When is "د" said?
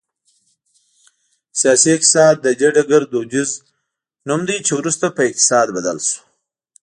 2.41-2.47